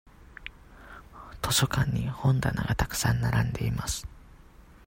[1.43, 4.07] 図書館に本棚がたくさん並んでいます。